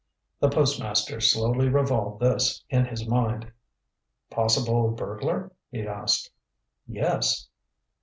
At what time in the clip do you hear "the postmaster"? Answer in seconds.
0.39-1.19